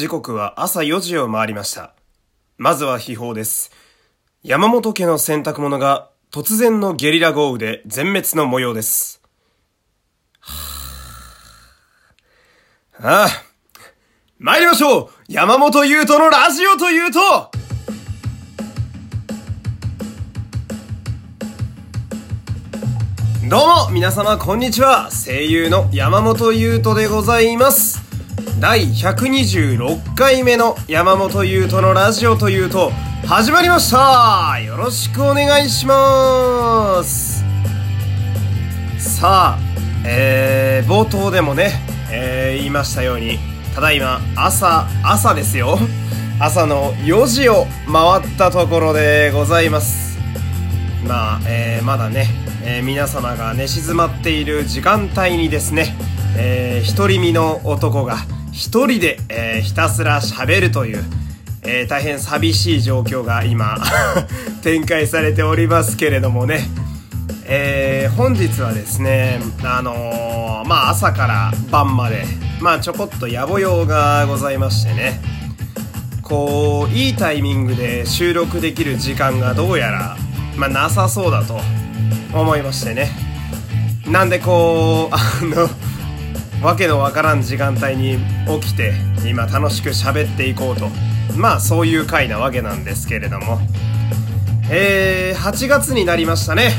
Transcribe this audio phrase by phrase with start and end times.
[0.00, 1.92] 時刻は朝4時を回りました。
[2.56, 3.70] まずは秘宝です。
[4.42, 9.20] 山本家の洗濯物が突然のゲリラ豪雨で全滅の模様です。
[12.92, 13.28] はああ、
[14.38, 17.50] 参りましょう山本優斗のラジオというと
[23.50, 28.09] どうも皆様こんにちは声優の山本優斗でございます
[28.60, 32.90] 第126回目の山本優斗のラジオというと
[33.26, 34.60] 始まりました。
[34.60, 37.42] よろしくお願いします。
[38.98, 39.58] さあ、
[40.04, 41.72] えー、冒頭でもね、
[42.12, 43.38] えー、言いましたように
[43.74, 45.78] ただいま朝朝ですよ。
[46.38, 50.18] 朝の4時を回ったところでございます。
[51.08, 52.26] まあ、えー、まだね、
[52.62, 55.96] えー、皆様が寝静まっている時間帯にですね、
[56.36, 58.18] えー、独り身の男が
[58.60, 61.02] 一人で、えー、ひたすら喋るという、
[61.62, 63.78] えー、大変寂しい状況が今
[64.62, 66.68] 展開されておりますけれどもね、
[67.46, 72.26] えー、本日はですね、あのー、まあ朝から晩まで、
[72.60, 75.22] まあちょこっと野暮用がございましてね、
[76.20, 80.18] こう、いいタイミングで収録できる時間がどうやら、
[80.56, 81.58] まあなさそうだと
[82.34, 83.10] 思いましてね。
[84.06, 85.70] なんでこう、あの、
[86.62, 88.18] わけのわからん時間帯に
[88.60, 88.92] 起きて、
[89.26, 90.88] 今楽しく喋っていこうと。
[91.36, 93.60] まあそういう回なわけなんですけれども。
[94.70, 96.72] えー、8月になりましたね。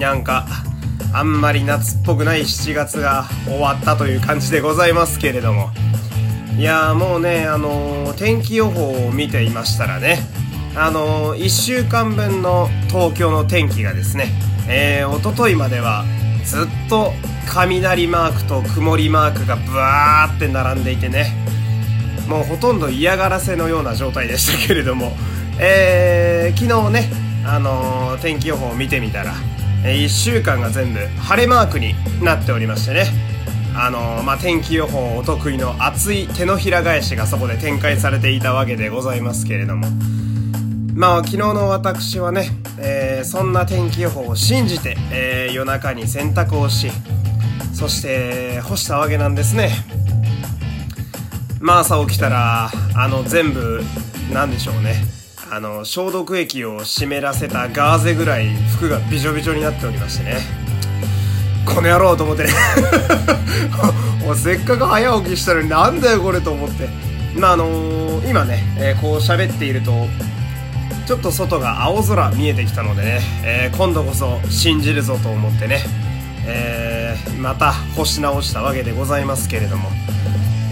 [0.00, 0.46] なんか、
[1.12, 5.70] あんまり夏っぽくない7月が終わったという感じでございますけれども。
[6.56, 10.20] いやもうね、あのー、天気予報を見ていましたらね、
[10.76, 14.28] あのー、1週間分の東京の天気がですね、
[14.68, 16.04] えー、おとといまでは
[16.44, 17.12] ずっと
[17.44, 21.32] 雷マークと曇りマークがブワーって並んでいてね、
[22.28, 25.12] もうほとんど嫌がらせのような状態でしたけれども、
[25.60, 27.10] えー、昨日ね、
[27.46, 29.34] あのー、天気予報を見てみたら、
[29.84, 33.06] え、1週間が全部晴れマークになっておりましてね、
[33.76, 39.86] あのー、まあ、天気予報お得意の熱い手のひら返しがそこで展開されていたわけでございますけれども、
[40.94, 46.90] まあ、昨日の私はね、えー、そんな天気予報を信じて、えー、夜中に洗濯をし、
[47.72, 49.70] そして干したわけなんですね。
[51.60, 53.82] まあ朝起きたら、あの全部、
[54.32, 54.96] なんでしょうね。
[55.50, 60.64] あの、消毒液を湿らせたガーゼぐらい服がびちょびちょになっておりましてね。
[61.66, 62.50] この野郎と思ってね
[64.36, 66.88] せっかく早起きしたのになんだよこれと思って。
[67.36, 70.06] まああのー、今ね、えー、こう喋っていると、
[71.06, 75.80] ちょっと外が青空見えてきたのでね、えー、今度こそ信じるぞと思ってね、
[76.46, 79.88] えー、また干し直したわけでございますけれども、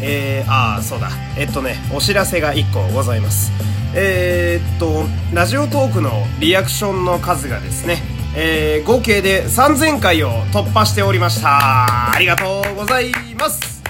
[0.00, 1.10] えー、ああ、そうだ。
[1.38, 3.52] えっとね、お知らせが1個ございます。
[3.94, 6.10] えー、っと、ラジオトークの
[6.40, 8.02] リアクションの数がですね、
[8.34, 12.12] えー、合計で3000回を突破しておりました。
[12.12, 13.82] ありがとうございます。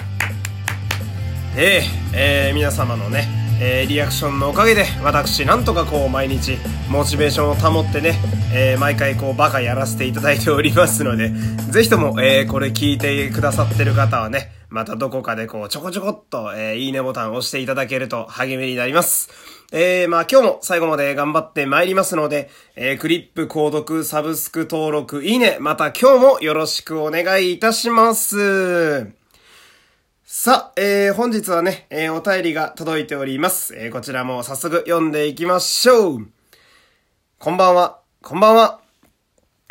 [1.55, 6.57] えー、えー、皆様のね、えー、リアクションのおかげで私なんとかこう毎日
[6.89, 8.19] モチベーションを保ってね、
[8.53, 19.29] えー、毎回こうバカやらせていただいておりますのでぜひとも、えー、これ聞いてくださってる方はねまたどこかでこうちょこちょこっと、えー、いいねボタンを押していただけると励みになります。
[19.71, 29.22] えー、まあ今日も最後まで頑張って参りますので、えー、クリップ、購読、サブスク登録、いいね、また今日もよろしくお願いいたします。
[30.35, 33.75] さあ、えー、本日はね、えー、お便りが届いております。
[33.75, 36.27] えー、こちらも早速読んでいきましょう。
[37.37, 38.81] こんばんは、こんばんは。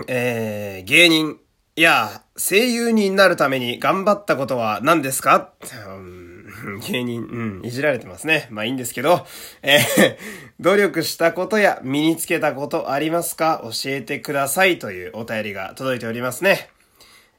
[0.06, 1.40] えー、芸人、
[1.74, 5.50] いや、声優になるために頑張ったことは何ですか、
[5.88, 8.46] うん、芸人、うん、いじられてますね。
[8.52, 9.26] まあいいんですけど、
[9.62, 10.16] えー、
[10.62, 13.60] 努力したことや身につけたことありますか？
[13.64, 16.70] 教えてくださいというお便りが届いておりますね。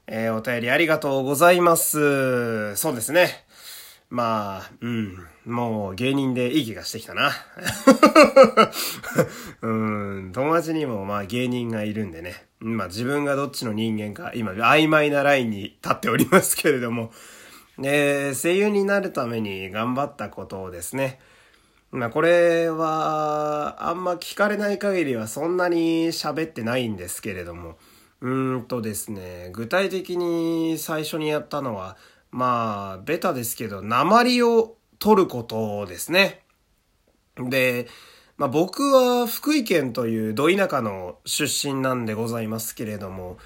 [0.06, 2.76] えー、お便りありがとうございます。
[2.76, 3.44] そうですね。
[4.10, 5.26] まあ、うん。
[5.46, 7.32] もう芸人でいい気がしてきたな。
[9.62, 9.74] う
[10.26, 10.32] ん。
[10.32, 12.46] 友達にもまあ芸人がいるんでね。
[12.60, 17.10] まあ自分がどっちの人間か、今曖昧なラインに立っておりますけれども。
[17.82, 21.18] えー、声優になるために頑張ったことをですね。
[21.90, 27.78] まあこれは、あんま聞かれない限りはそんなに喋ってないんですけれども。
[28.24, 31.98] うーんとですね、具体的に最初にやったのは、
[32.30, 36.40] まあ、ベタですけど、鉛を取ることですね。
[37.36, 37.86] で、
[38.38, 43.36] まあ僕は福井県というど田舎の出身なんでございますけれども、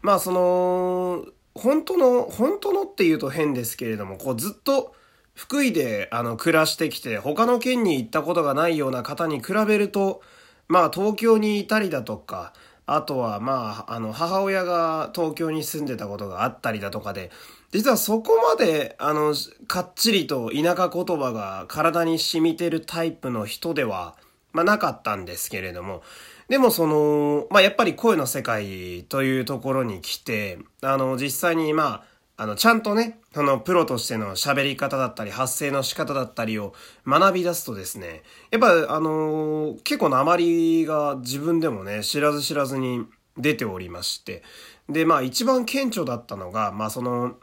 [0.00, 4.94] まあその、本当の、本当のって言うと変ですけれども、こうずっと
[5.34, 10.22] 福井であの暮らしてきて他の県に行ったことがないような方に比べると、
[10.68, 12.54] まあ東京にいたりだとか、
[12.86, 17.30] あとはまあ、あの母親が東京に住んでたことがあったりだとかで、
[17.70, 19.34] 実はそこまであの、
[19.66, 24.16] かっちりと田舎言葉が体に染みてるタイプの人では、
[24.52, 26.02] まあなかったんですけれども、
[26.48, 36.74] でもその、まあやっぱり声の世界というところに来て、あの実際にまあ、あの、ちゃんとね、その、プロとしての喋り方だったり、発声の仕方だったりを
[37.06, 43.04] 学び出すとですね、やっぱ、あのー、結構鉛が自分でもね、知らず知らずに
[43.36, 44.42] 出ておりまして、
[44.88, 47.36] で、まあ、一番顕著だったのが、まあ、その、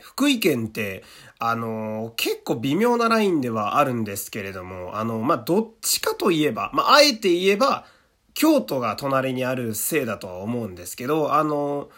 [0.00, 1.04] 福井県って、
[1.38, 7.86] あのー、結構微妙なラインではあるんですけれども、あの、まあ、どっちかといえば、まあ、あえて言えば、
[8.32, 11.88] 京都が隣にあるせいだとは思うんですけど、あの、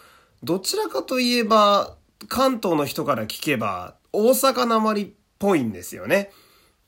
[0.42, 6.30] どちらかといえば、関東の人から聞けば、大阪なまりっぽいんですよね。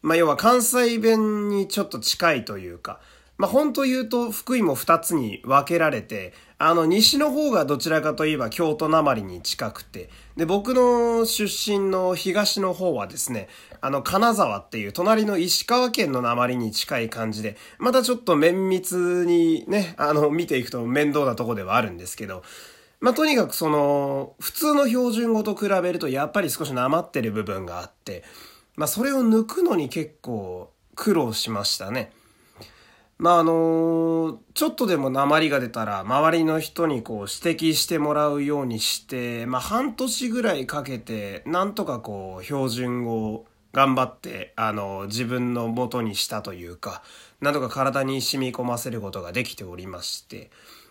[0.02, 3.00] まあ、要は関西弁にちょっと近いというか、
[3.40, 13.48] まあ、本当言うと福井も二つに分けられて、あの、西の方がどちらかといえば京都なまりに近くて、で、僕の出身の東の方はですね、
[13.80, 22.42] あの、金沢っていう隣の石川県のなまりに近い感じで、またちょっと綿密にね、あの、見ていくと面倒なとこではあるんですけど、
[23.00, 28.24] まあ、とにかくその、普通の標準語と比べるとやっぱり少しなまってる部分があって、
[28.76, 32.12] まあ、それを抜くのに結構苦労しましたね。
[33.18, 47.02] まあ、あのちょっとでも鉛が出たら、周りの人にこう指摘してもらうようにして、まあ、半年ぐらいかけて、なんとかこう、標準語を頑張って、あの、自分の元にしたというか、
[47.40, 50.50] なんとか体に染み込ませることができておりまして、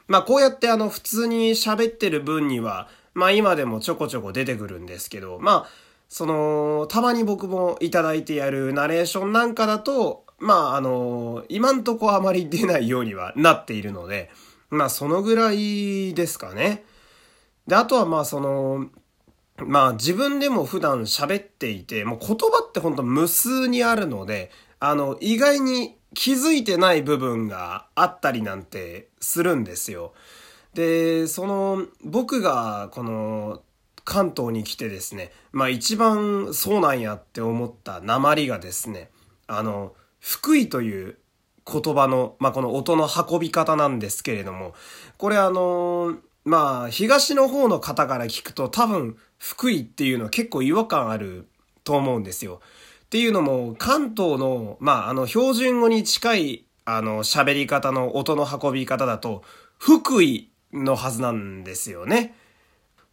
[0.10, 5.70] まあこうやってあの普通に喋ってる分には、まあ今でもちょこちょこ出てくるんですけど、まあ、
[6.10, 14.32] その、たまに僕もいただいてやるナレーションなんかだと、まああの、今んとこあまり出ないようにはなっているので、
[14.72, 16.84] まあそのぐらいですかね。
[17.68, 18.88] で、あとはまあその、
[19.58, 30.14] まあ自分でも普段喋っていて、もう言葉ってほんと無数にあるので、あの、意外に気づいてない部分があったりなんてするんですよ。
[30.74, 33.62] で、その、僕がこの
[34.06, 39.10] 関東に来てですね、まあ一番そうなんやって思った鉛がですね、
[39.48, 41.18] あの、福井という
[41.72, 44.74] 言葉の、まあこの音の運び方なんですけれども、
[45.18, 51.48] これあの、まあ東の方の方から聞くと多分福井っていうのは結構違和感ある
[51.84, 52.62] と思うんですよ。
[53.10, 59.42] っていうのも、関東の、まあ、あの、標準語に近い、あの、喋り方の音の運び方だと、
[59.80, 62.36] 福井のはずなんですよね。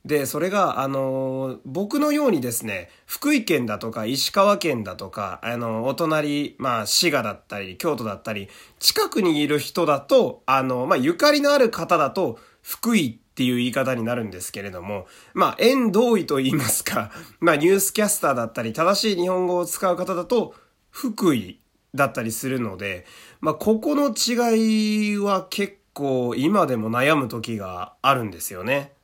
[0.04, 20.54] で、それが、あの、僕のようにですね、福井県だとか石川県だとか、あの、お隣、まあ、滋賀だったり、京都だったり、近くにいる人だと、あの、まあ、ゆかりのある方だと、福井っていう言い方になるんですけれども、まあ、縁同意と言いますか、 まあ、ニュースキャスターだったり、正しい日本語を使う方だと、
[20.90, 21.60] 福井
[21.94, 23.04] だったりするので、
[23.42, 28.94] まあ、ここの違いは結構今でも悩む時があるんですよね。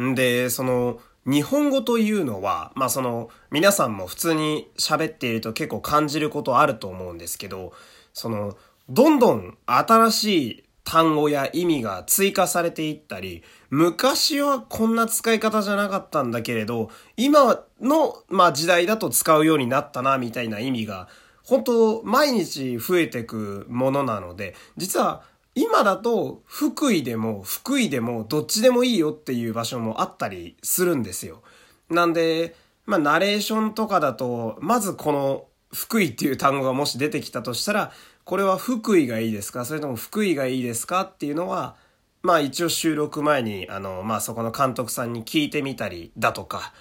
[0.00, 7.72] んで、その、日本語というのは、まあその、皆さんも普通に喋っていると結構感じることあると思うんですけど、
[8.12, 8.56] その、
[8.90, 21.08] どんどん新しい単語や意味が追加されていったり、昔はこんな使い方じゃなかったんだけれど、今の、まあ、時代だと使うようになったな、みたいな意味が、
[21.42, 25.22] 本当毎日増えてくものなので、実は
[25.54, 31.42] 今だと福井でも福井でもどっちでもいいよっていう場所もあったりするんですよ。
[31.90, 37.92] なんで、まあ、ナレーションとかだと、まずこの福井っていう単語がもし出てきたとしたら、
[38.24, 39.64] これは福井がいいですか？
[39.66, 41.02] それとも福井がいいですか？
[41.02, 41.76] っていうのは、
[42.22, 46.72] まあ一応収録前に、あの、まあそこの監督さんに聞いてみたりだとか、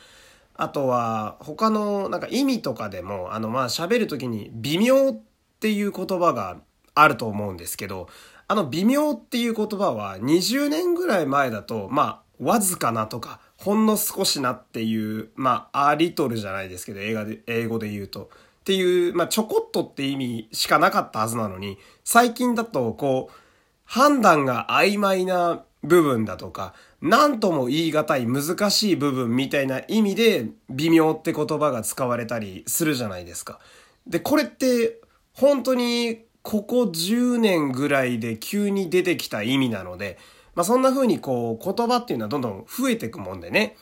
[0.55, 5.21] あとは他のなんか意味とかでも、あのまあ喋る時に微妙っ
[5.59, 6.62] ていう言葉が
[6.95, 8.07] あると思うんですけど、
[8.47, 18.29] あの微妙っていう言葉は20年ぐらい前だと、まあわずかなとか、ほんの少しなっていう、まあ、アリトルじゃないですけど、英語で言うと。
[18.63, 23.36] っていう、まあ、ちょこっとって意味しかなかったはずなのに、最近だと、こう、
[23.84, 33.60] 判断が曖昧な部分だとか、何とも言い難い難しい部分みたいな意味で、微妙って言葉が使われたりするじゃないですか。
[34.08, 35.01] で、これって、
[35.34, 40.17] 本当に、ここ10年ぐらいで急に出てきた意味なので、
[40.55, 43.75] まあそんな風にこう言葉っていうのはどんどん増えていくもんでね。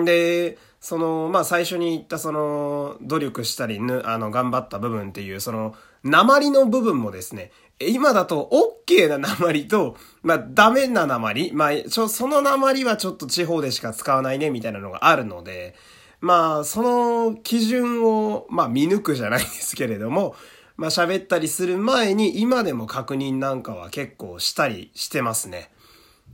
[0.00, 8.50] んで、その、まあ、最初に言ったその、努力したり、ぬ、あの、頑張った部分っていう、その、鉛の部分もですね、今だと
[8.88, 15.74] OK な鉛と、まあ、ダメな鉛、まあ、ちょ、その鉛はちょっと地方でしか使わないね、みたいなのがあるので、
[16.20, 20.34] まあ、その基準を、まあ、見抜くじゃないですけれども、
[20.76, 25.70] まあ、喋ったりする前に、今でも確認なんかは結構したりしてますね。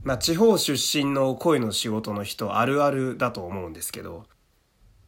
[0.03, 4.25] まあ、地方出身の声の仕事の人あるあるだと思うんですけど。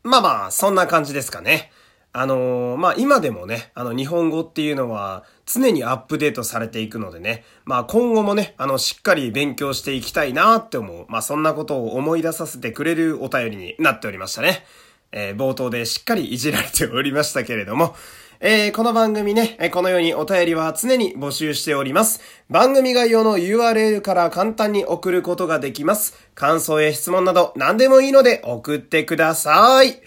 [0.03, 1.71] まあまあ、そんな感じですかね。
[2.13, 14.65] あのー、まあ今でもね、あの日本語っていうのは常にアップデートされていくのでね、まあ今後もね、あのしっかり勉強していきたいなって思う、まあそんなことを思い出させてくれるお便りになっておりましたね。
[15.13, 17.95] えー、冒頭でしっかりいじられておりましたけれども、
[18.43, 22.21] えー、この番組ね、このようにお便りは常に募集しております。
[22.49, 26.17] 番組概要の URL から簡単に送ることができます。
[26.33, 30.01] 感想や質問など何でもいいので送ってください。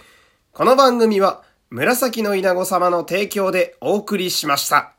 [0.53, 4.95] この番組は紫の稲子様の提供でお送りしました。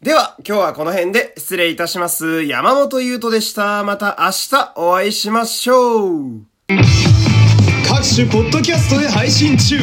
[0.00, 2.44] では、今日はこの辺で失礼いたします。
[2.44, 3.84] 山本優斗でした。
[3.84, 6.46] また明日お会いしましょう。
[7.86, 9.76] 各種ポッドキャストで配信中。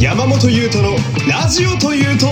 [0.00, 0.96] 山本優斗の
[1.28, 2.28] ラジオというと